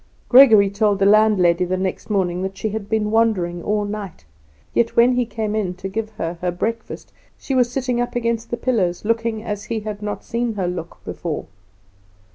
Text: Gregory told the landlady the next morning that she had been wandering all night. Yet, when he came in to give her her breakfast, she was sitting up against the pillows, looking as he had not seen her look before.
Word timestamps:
Gregory 0.29 0.67
told 0.71 0.97
the 0.97 1.05
landlady 1.05 1.63
the 1.63 1.77
next 1.77 2.09
morning 2.09 2.41
that 2.41 2.57
she 2.57 2.69
had 2.69 2.89
been 2.89 3.11
wandering 3.11 3.61
all 3.61 3.85
night. 3.85 4.25
Yet, 4.73 4.95
when 4.95 5.13
he 5.13 5.27
came 5.27 5.55
in 5.55 5.75
to 5.75 5.87
give 5.87 6.09
her 6.13 6.39
her 6.41 6.49
breakfast, 6.49 7.13
she 7.37 7.53
was 7.53 7.71
sitting 7.71 8.01
up 8.01 8.15
against 8.15 8.49
the 8.49 8.57
pillows, 8.57 9.05
looking 9.05 9.43
as 9.43 9.65
he 9.65 9.81
had 9.81 10.01
not 10.01 10.23
seen 10.23 10.53
her 10.55 10.67
look 10.67 10.97
before. 11.05 11.45